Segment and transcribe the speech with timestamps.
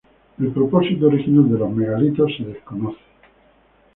[0.39, 2.97] El propósito original de los megalitos se desconoce.